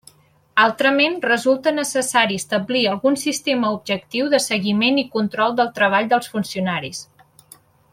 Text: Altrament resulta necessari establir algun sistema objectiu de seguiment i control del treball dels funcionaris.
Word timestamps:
Altrament 0.61 1.17
resulta 1.25 1.73
necessari 1.75 2.39
establir 2.41 2.81
algun 2.93 3.19
sistema 3.25 3.71
objectiu 3.77 4.33
de 4.35 4.43
seguiment 4.49 5.01
i 5.03 5.07
control 5.19 5.57
del 5.61 5.73
treball 5.81 6.13
dels 6.15 6.35
funcionaris. 6.37 7.09